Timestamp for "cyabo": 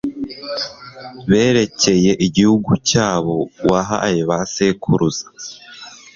2.89-3.35